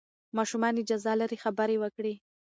ماشومان 0.37 0.73
اجازه 0.83 1.11
لري 1.21 1.37
خبرې 1.43 1.77
وکړي. 1.79 2.13